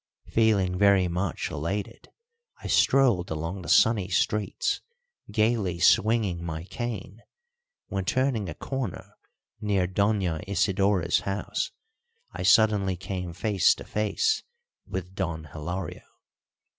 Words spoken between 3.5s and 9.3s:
the sunny streets, gaily swinging my cane, when, turning a corner